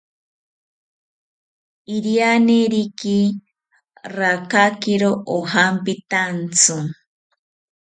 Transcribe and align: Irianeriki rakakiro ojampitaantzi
Irianeriki 1.95 3.19
rakakiro 4.17 5.11
ojampitaantzi 5.37 6.75